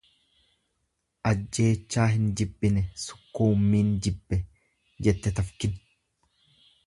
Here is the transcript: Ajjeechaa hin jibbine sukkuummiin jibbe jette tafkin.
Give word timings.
Ajjeechaa 1.31 2.05
hin 2.13 2.25
jibbine 2.41 2.83
sukkuummiin 3.03 3.93
jibbe 4.07 4.41
jette 5.09 5.35
tafkin. 5.41 5.77